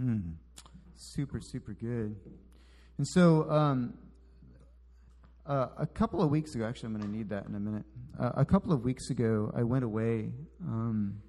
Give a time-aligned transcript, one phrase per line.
[0.00, 0.34] Mm,
[0.96, 2.16] super, super good.
[2.98, 3.94] And so, um,
[5.44, 7.84] uh, a couple of weeks ago, actually, I'm going to need that in a minute.
[8.18, 10.30] Uh, a couple of weeks ago, I went away
[10.64, 11.20] um,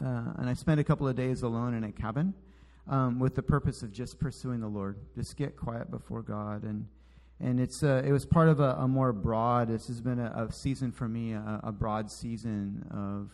[0.00, 2.34] uh, and I spent a couple of days alone in a cabin
[2.88, 6.62] um, with the purpose of just pursuing the Lord, just get quiet before God.
[6.62, 6.86] And,
[7.40, 10.46] and it's, uh, it was part of a, a, more broad, this has been a,
[10.48, 13.30] a season for me, a, a broad season of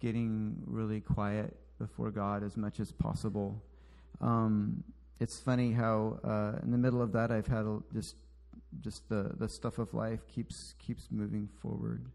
[0.00, 3.62] getting really quiet before God as much as possible.
[4.20, 4.82] Um,
[5.20, 8.16] it's funny how uh, in the middle of that I've had a, just
[8.80, 12.06] just the the stuff of life keeps keeps moving forward.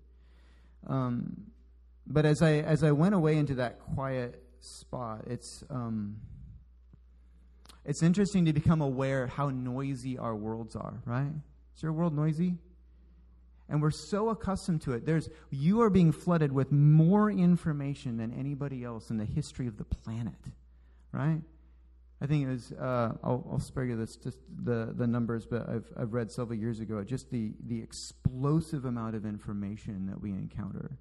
[0.88, 1.46] Um,
[2.08, 6.18] but as I as I went away into that quiet spot, it's um,
[7.86, 11.02] it's interesting to become aware how noisy our worlds are.
[11.06, 11.32] Right?
[11.76, 12.56] Is your world noisy?
[13.72, 15.08] And we're so accustomed to it.
[15.08, 19.78] There's you are being flooded with more information than anybody else in the history of
[19.78, 20.36] the planet
[21.12, 21.42] right?
[22.22, 25.68] I think it was uh, I'll, I'll, spare you this just the, the numbers but
[25.68, 30.30] I've, I've read several years ago just the, the explosive amount of information that we
[30.32, 30.98] encounter.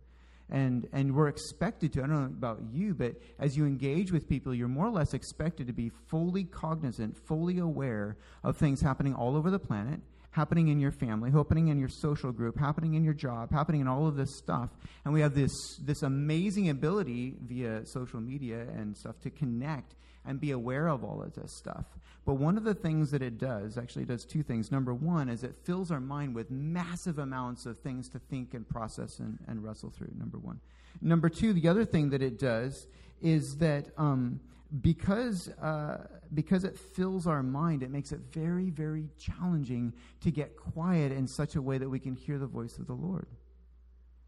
[0.48, 4.28] And and we're expected to i don't know about you but as you engage with
[4.28, 9.14] people you're more or less expected to be fully cognizant fully aware of things happening
[9.14, 13.04] all over the planet happening in your family, happening in your social group, happening in
[13.04, 14.70] your job, happening in all of this stuff.
[15.04, 15.52] And we have this,
[15.84, 21.22] this amazing ability via social media and stuff to connect and be aware of all
[21.22, 21.86] of this stuff.
[22.26, 24.70] But one of the things that it does, actually, it does two things.
[24.70, 28.68] Number one is it fills our mind with massive amounts of things to think and
[28.68, 30.60] process and, and wrestle through, number one.
[31.00, 32.86] Number two, the other thing that it does
[33.22, 34.40] is that um,
[34.80, 40.56] because, uh, because it fills our mind, it makes it very, very challenging to get
[40.56, 43.26] quiet in such a way that we can hear the voice of the Lord.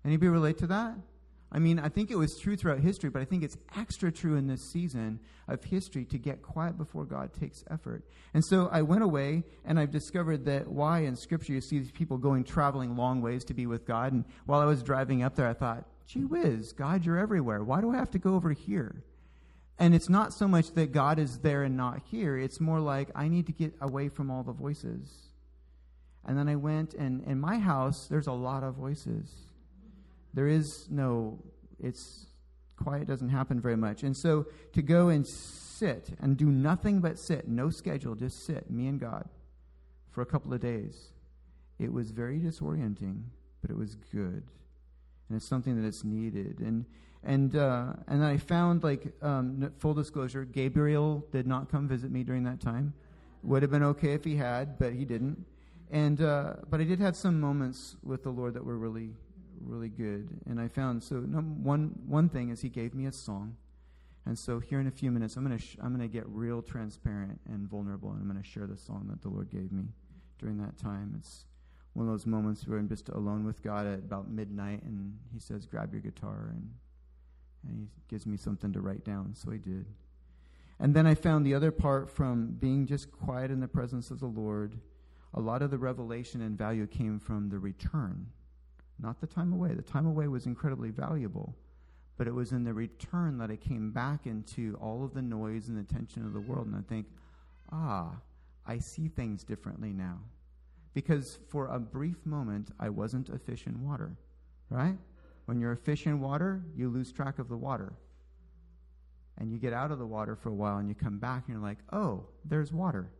[0.04, 0.96] Anybody relate to that?
[1.54, 4.36] I mean, I think it was true throughout history, but I think it's extra true
[4.36, 8.04] in this season of history to get quiet before God takes effort.
[8.32, 11.92] And so I went away and I've discovered that why in Scripture you see these
[11.92, 14.14] people going traveling long ways to be with God.
[14.14, 17.62] And while I was driving up there, I thought, gee whiz, God, you're everywhere.
[17.62, 19.04] Why do I have to go over here?
[19.82, 22.38] And it's not so much that God is there and not here.
[22.38, 25.08] It's more like I need to get away from all the voices.
[26.24, 29.28] And then I went, and in my house, there's a lot of voices.
[30.34, 31.42] There is no,
[31.82, 32.26] it's
[32.76, 34.04] quiet doesn't happen very much.
[34.04, 38.70] And so to go and sit and do nothing but sit, no schedule, just sit,
[38.70, 39.28] me and God,
[40.12, 41.10] for a couple of days,
[41.80, 43.24] it was very disorienting,
[43.60, 44.44] but it was good.
[45.28, 46.60] And it's something that is needed.
[46.60, 46.84] And
[47.24, 52.24] and uh, and I found like um, full disclosure, Gabriel did not come visit me
[52.24, 52.94] during that time.
[53.44, 55.44] Would have been okay if he had, but he didn't.
[55.90, 59.10] And uh, but I did have some moments with the Lord that were really
[59.60, 60.40] really good.
[60.46, 63.56] And I found so one one thing is He gave me a song.
[64.24, 67.40] And so here in a few minutes, I'm gonna sh- I'm gonna get real transparent
[67.48, 69.84] and vulnerable, and I'm gonna share the song that the Lord gave me
[70.38, 71.14] during that time.
[71.18, 71.44] It's
[71.92, 75.40] one of those moments where I'm just alone with God at about midnight, and He
[75.40, 76.70] says, "Grab your guitar and."
[77.66, 79.86] And he gives me something to write down, so I did.
[80.80, 84.18] And then I found the other part from being just quiet in the presence of
[84.18, 84.78] the Lord.
[85.34, 88.26] A lot of the revelation and value came from the return,
[88.98, 89.74] not the time away.
[89.74, 91.54] The time away was incredibly valuable,
[92.18, 95.68] but it was in the return that I came back into all of the noise
[95.68, 96.66] and the tension of the world.
[96.66, 97.06] And I think,
[97.70, 98.16] ah,
[98.66, 100.18] I see things differently now.
[100.94, 104.16] Because for a brief moment, I wasn't a fish in water,
[104.68, 104.98] right?
[105.46, 107.92] When you're a fish in water, you lose track of the water.
[109.38, 111.56] And you get out of the water for a while and you come back and
[111.56, 113.10] you're like, oh, there's water.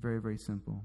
[0.00, 0.84] Very, very simple.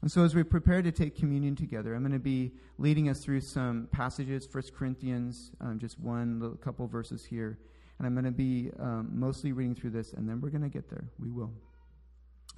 [0.00, 3.18] And so, as we prepare to take communion together, I'm going to be leading us
[3.18, 7.58] through some passages, 1 Corinthians, um, just one little couple verses here.
[7.98, 10.68] And I'm going to be um, mostly reading through this, and then we're going to
[10.68, 11.10] get there.
[11.18, 11.52] We will.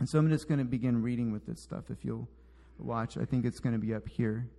[0.00, 1.84] And so, I'm just going to begin reading with this stuff.
[1.88, 2.28] If you'll
[2.78, 4.50] watch, I think it's going to be up here.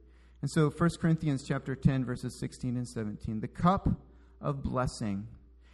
[0.41, 3.87] And so 1 Corinthians chapter 10 verses 16 and 17, the cup
[4.41, 5.27] of blessing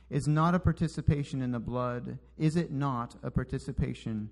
[0.10, 4.30] is not a participation in the blood, is it not a participation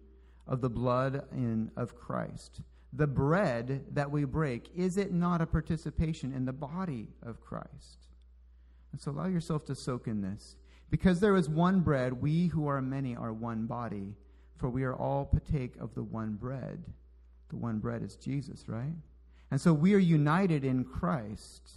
[0.48, 2.62] of the blood in of Christ?
[2.94, 8.08] The bread that we break, is it not a participation in the body of Christ?
[8.92, 10.56] And so allow yourself to soak in this.
[10.90, 14.14] Because there is one bread, we who are many are one body,
[14.56, 16.84] for we are all partake of the one bread.
[17.50, 18.94] The one bread is Jesus, right?
[19.52, 21.70] And so we are united in Christ.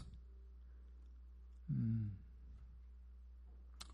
[1.72, 2.08] Hmm.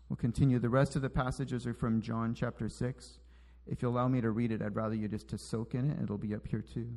[0.09, 0.59] We'll continue.
[0.59, 3.19] The rest of the passages are from John chapter 6.
[3.67, 5.97] If you allow me to read it, I'd rather you just to soak in it.
[6.03, 6.87] It'll be up here too.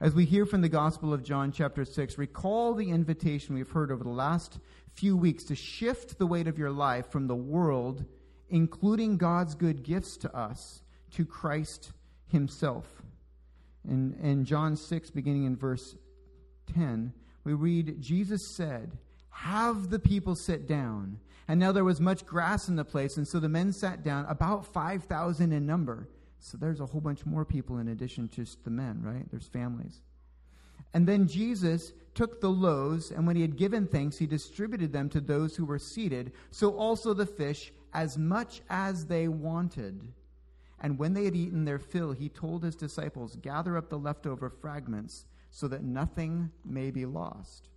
[0.00, 3.92] As we hear from the Gospel of John, chapter 6, recall the invitation we've heard
[3.92, 4.58] over the last
[4.92, 8.04] few weeks to shift the weight of your life from the world,
[8.48, 10.82] including God's good gifts to us,
[11.12, 11.92] to Christ
[12.26, 13.02] Himself.
[13.88, 15.96] In, in John 6, beginning in verse
[16.72, 17.12] 10,
[17.44, 18.96] we read, Jesus said,
[19.30, 21.18] Have the people sit down.
[21.46, 24.24] And now there was much grass in the place, and so the men sat down,
[24.26, 26.08] about 5,000 in number.
[26.40, 29.30] So there's a whole bunch more people in addition to just the men, right?
[29.30, 30.00] There's families.
[30.94, 35.08] And then Jesus took the loaves, and when he had given thanks, he distributed them
[35.10, 40.00] to those who were seated, so also the fish, as much as they wanted.
[40.80, 44.50] And when they had eaten their fill, he told his disciples, Gather up the leftover
[44.50, 47.68] fragments, so that nothing may be lost.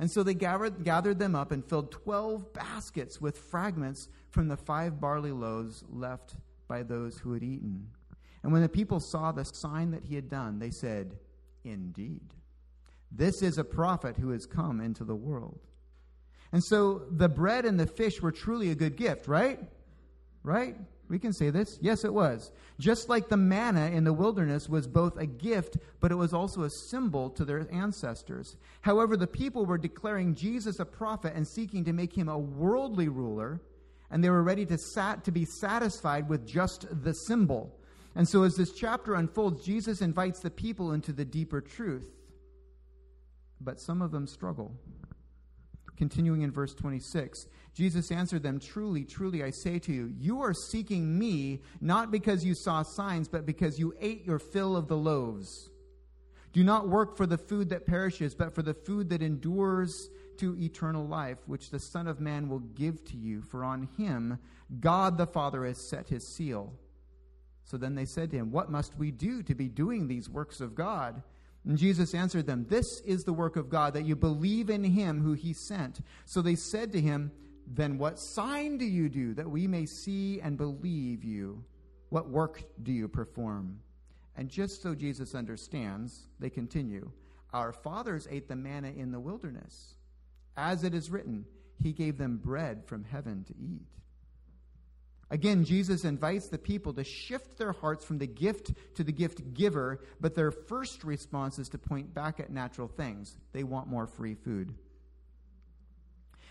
[0.00, 4.56] And so they gathered, gathered them up and filled 12 baskets with fragments from the
[4.56, 6.34] five barley loaves left
[6.66, 7.86] by those who had eaten.
[8.42, 11.16] And when the people saw the sign that he had done, they said,
[11.62, 12.34] Indeed,
[13.12, 15.60] this is a prophet who has come into the world.
[16.50, 19.60] And so the bread and the fish were truly a good gift, right?
[20.42, 20.76] Right?
[21.08, 21.78] We can say this.
[21.82, 22.50] Yes, it was.
[22.78, 26.62] Just like the manna in the wilderness was both a gift, but it was also
[26.62, 28.56] a symbol to their ancestors.
[28.80, 33.08] However, the people were declaring Jesus a prophet and seeking to make him a worldly
[33.08, 33.60] ruler,
[34.10, 37.78] and they were ready to, sat, to be satisfied with just the symbol.
[38.14, 42.10] And so, as this chapter unfolds, Jesus invites the people into the deeper truth.
[43.60, 44.74] But some of them struggle.
[45.96, 50.52] Continuing in verse 26, Jesus answered them, Truly, truly, I say to you, you are
[50.52, 54.96] seeking me not because you saw signs, but because you ate your fill of the
[54.96, 55.70] loaves.
[56.52, 60.08] Do not work for the food that perishes, but for the food that endures
[60.38, 64.38] to eternal life, which the Son of Man will give to you, for on him
[64.80, 66.72] God the Father has set his seal.
[67.64, 70.60] So then they said to him, What must we do to be doing these works
[70.60, 71.22] of God?
[71.66, 75.20] And Jesus answered them, This is the work of God, that you believe in him
[75.20, 76.00] who he sent.
[76.26, 77.32] So they said to him,
[77.66, 81.64] Then what sign do you do that we may see and believe you?
[82.10, 83.80] What work do you perform?
[84.36, 87.10] And just so Jesus understands, they continue,
[87.52, 89.94] Our fathers ate the manna in the wilderness.
[90.56, 91.46] As it is written,
[91.82, 93.88] He gave them bread from heaven to eat.
[95.30, 99.54] Again, Jesus invites the people to shift their hearts from the gift to the gift
[99.54, 103.36] giver, but their first response is to point back at natural things.
[103.52, 104.74] They want more free food.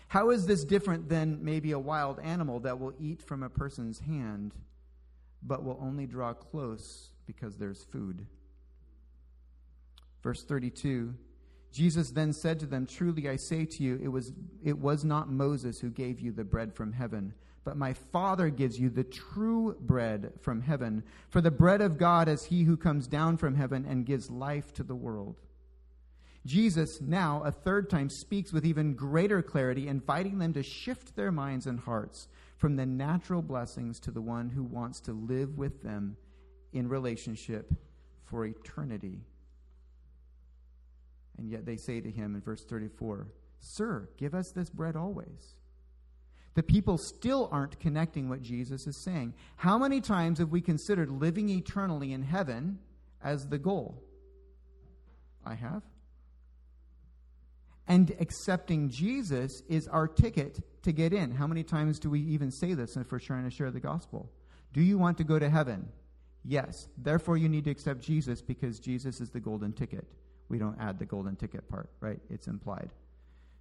[0.08, 4.00] How is this different than maybe a wild animal that will eat from a person's
[4.00, 4.54] hand,
[5.42, 8.26] but will only draw close because there's food?
[10.22, 11.14] Verse 32
[11.74, 14.32] Jesus then said to them, Truly I say to you, it was,
[14.62, 17.34] it was not Moses who gave you the bread from heaven
[17.64, 21.02] but my Father gives you the true bread from heaven.
[21.30, 24.72] For the bread of God is he who comes down from heaven and gives life
[24.74, 25.40] to the world.
[26.46, 31.32] Jesus now, a third time, speaks with even greater clarity, inviting them to shift their
[31.32, 32.28] minds and hearts
[32.58, 36.18] from the natural blessings to the one who wants to live with them
[36.74, 37.72] in relationship
[38.26, 39.20] for eternity.
[41.44, 43.26] And yet they say to him in verse 34
[43.60, 45.56] Sir, give us this bread always.
[46.54, 49.34] The people still aren't connecting what Jesus is saying.
[49.56, 52.78] How many times have we considered living eternally in heaven
[53.22, 54.02] as the goal?
[55.44, 55.82] I have.
[57.86, 61.30] And accepting Jesus is our ticket to get in.
[61.30, 64.32] How many times do we even say this if we're trying to share the gospel?
[64.72, 65.90] Do you want to go to heaven?
[66.42, 66.88] Yes.
[66.96, 70.06] Therefore, you need to accept Jesus because Jesus is the golden ticket.
[70.48, 72.20] We don't add the golden ticket part, right?
[72.30, 72.90] It's implied,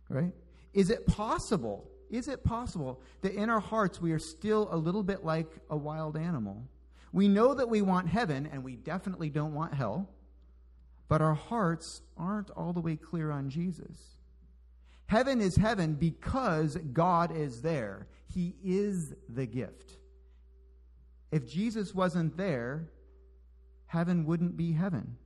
[0.09, 0.33] right?
[0.73, 5.01] Is it possible is it possible that in our hearts we are still a little
[5.01, 6.63] bit like a wild animal?
[7.11, 10.07] We know that we want heaven and we definitely don't want hell,
[11.07, 14.17] but our hearts aren't all the way clear on Jesus.
[15.07, 18.05] Heaven is heaven because God is there.
[18.31, 19.97] He is the gift.
[21.31, 22.89] If Jesus wasn't there,
[23.87, 25.17] heaven wouldn't be heaven.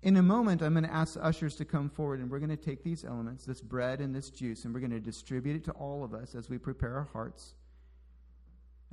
[0.00, 2.50] In a moment, I'm going to ask the ushers to come forward, and we're going
[2.50, 5.64] to take these elements, this bread and this juice, and we're going to distribute it
[5.64, 7.54] to all of us as we prepare our hearts.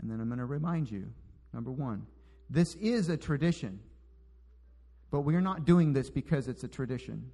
[0.02, 1.08] And then I'm going to remind you
[1.54, 2.06] number one,
[2.50, 3.80] this is a tradition,
[5.12, 7.32] but we are not doing this because it's a tradition.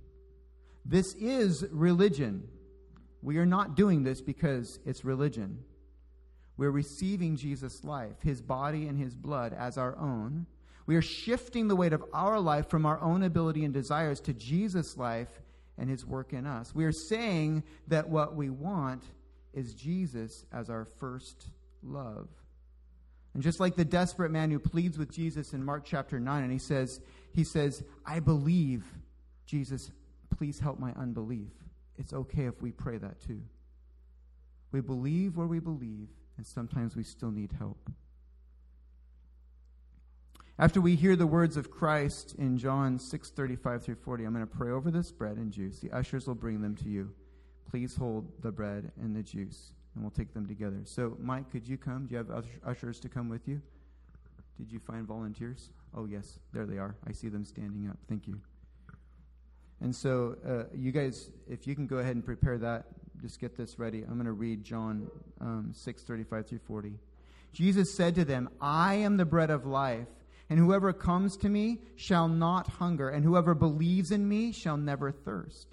[0.85, 2.47] This is religion.
[3.21, 5.63] We are not doing this because it's religion.
[6.57, 10.45] We're receiving Jesus' life, his body and his blood, as our own
[10.85, 14.33] we are shifting the weight of our life from our own ability and desires to
[14.33, 15.41] Jesus' life
[15.77, 16.73] and his work in us.
[16.75, 19.03] We are saying that what we want
[19.53, 21.47] is Jesus as our first
[21.81, 22.27] love.
[23.33, 26.51] And just like the desperate man who pleads with Jesus in Mark chapter 9, and
[26.51, 27.01] he says,
[27.33, 28.85] he says, I believe,
[29.45, 29.91] Jesus,
[30.37, 31.51] please help my unbelief.
[31.97, 33.41] It's okay if we pray that too.
[34.71, 37.89] We believe where we believe, and sometimes we still need help.
[40.57, 44.55] After we hear the words of Christ in John 6:35 through 40, I'm going to
[44.55, 45.79] pray over this bread and juice.
[45.79, 47.13] The ushers will bring them to you.
[47.69, 50.79] Please hold the bread and the juice, and we'll take them together.
[50.85, 52.05] So, Mike, could you come?
[52.05, 53.61] Do you have ushers to come with you?
[54.57, 55.71] Did you find volunteers?
[55.93, 56.95] Oh, yes, there they are.
[57.05, 57.97] I see them standing up.
[58.07, 58.39] Thank you.
[59.81, 62.85] And so, uh, you guys, if you can go ahead and prepare that,
[63.21, 64.03] just get this ready.
[64.03, 65.09] I'm going to read John
[65.41, 66.93] um, 6 35 through 40.
[67.51, 70.07] Jesus said to them, I am the bread of life.
[70.49, 75.11] And whoever comes to me shall not hunger, and whoever believes in me shall never
[75.11, 75.67] thirst.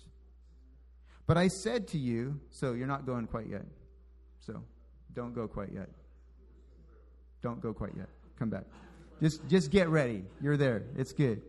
[1.27, 3.67] But I said to you, so you're not going quite yet.
[4.41, 4.63] So
[5.15, 5.89] don't go quite yet.
[7.43, 8.09] Don't go quite yet.
[8.39, 8.65] Come back.
[9.21, 10.25] Just just get ready.
[10.41, 10.85] You're there.
[10.97, 11.43] It's good.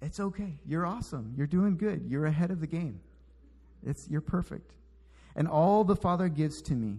[0.00, 0.54] It's okay.
[0.66, 1.34] You're awesome.
[1.36, 2.06] You're doing good.
[2.08, 3.00] You're ahead of the game.
[3.84, 4.72] It's you're perfect.
[5.36, 6.98] And all the Father gives to me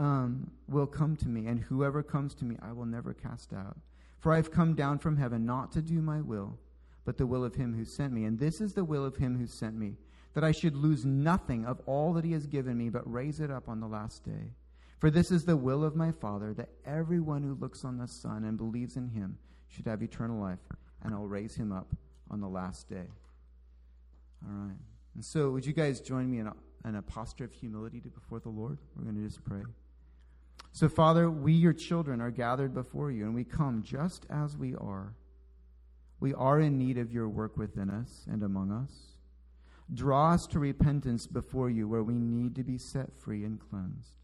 [0.00, 3.76] um, will come to me, and whoever comes to me, I will never cast out.
[4.18, 6.58] For I have come down from heaven not to do my will,
[7.04, 8.24] but the will of him who sent me.
[8.24, 9.96] And this is the will of him who sent me,
[10.32, 13.50] that I should lose nothing of all that he has given me, but raise it
[13.50, 14.54] up on the last day.
[14.98, 18.44] For this is the will of my Father, that everyone who looks on the Son
[18.44, 19.36] and believes in him
[19.68, 20.60] should have eternal life,
[21.02, 21.88] and I'll raise him up
[22.30, 23.06] on the last day.
[24.46, 24.78] All right.
[25.14, 26.54] And so, would you guys join me in a,
[26.86, 28.78] in a posture of humility before the Lord?
[28.96, 29.62] We're going to just pray.
[30.72, 34.74] So, Father, we, your children, are gathered before you, and we come just as we
[34.76, 35.14] are.
[36.20, 38.92] We are in need of your work within us and among us.
[39.92, 44.16] Draw us to repentance before you where we need to be set free and cleansed.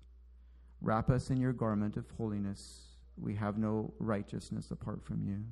[0.80, 2.82] Wrap us in your garment of holiness.
[3.16, 5.44] We have no righteousness apart from you.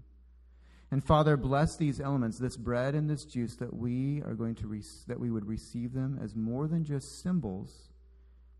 [0.90, 4.68] And Father, bless these elements, this bread and this juice, that we are going to
[4.68, 7.88] re- that we would receive them as more than just symbols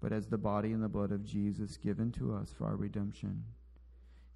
[0.05, 3.43] but as the body and the blood of Jesus given to us for our redemption.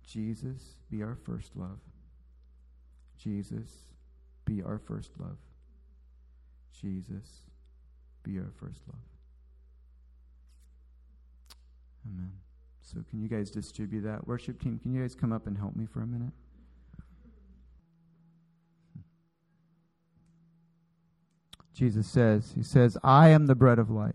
[0.02, 1.78] Jesus, be our first love.
[3.18, 3.68] Jesus,
[4.46, 5.37] be our first love.
[6.72, 7.50] Jesus,
[8.22, 9.02] be our first love.
[12.10, 12.32] Amen.
[12.80, 14.26] So, can you guys distribute that?
[14.26, 16.32] Worship team, can you guys come up and help me for a minute?
[21.75, 24.14] Jesus says, He says, I am the bread of life.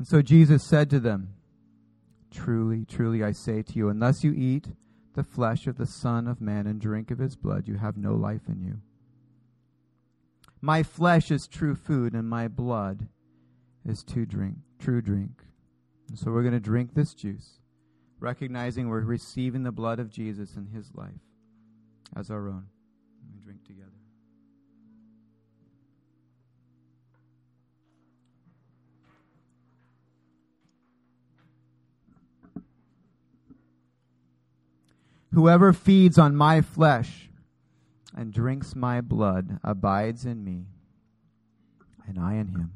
[0.00, 1.34] And so Jesus said to them,
[2.30, 4.68] Truly, truly, I say to you, unless you eat
[5.14, 8.14] the flesh of the Son of Man and drink of his blood, you have no
[8.14, 8.80] life in you.
[10.62, 13.08] My flesh is true food, and my blood
[13.84, 14.56] is true drink.
[14.78, 15.42] True drink.
[16.08, 17.58] And so we're going to drink this juice,
[18.20, 21.20] recognizing we're receiving the blood of Jesus in his life
[22.16, 22.64] as our own.
[23.34, 23.90] We drink together.
[35.40, 37.30] Whoever feeds on my flesh
[38.14, 40.66] and drinks my blood abides in me,
[42.06, 42.72] and I in him.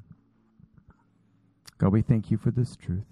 [1.76, 3.04] God, we thank you for this truth.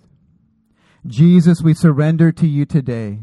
[1.06, 3.18] Jesus, we surrender to you today.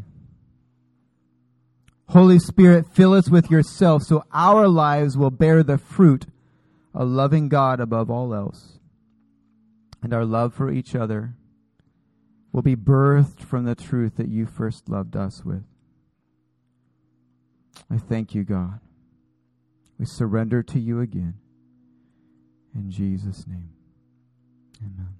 [2.10, 6.26] Holy Spirit, fill us with yourself so our lives will bear the fruit
[6.94, 8.78] of loving God above all else.
[10.00, 11.34] And our love for each other
[12.52, 15.64] will be birthed from the truth that you first loved us with.
[17.90, 18.80] I thank you, God.
[19.98, 21.34] We surrender to you again.
[22.74, 23.70] In Jesus' name,
[24.80, 25.19] amen.